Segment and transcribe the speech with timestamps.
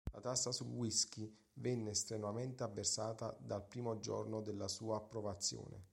[0.13, 5.89] La tassa su whisky venne strenuamente avversata dal primo giorno della sua approvazione.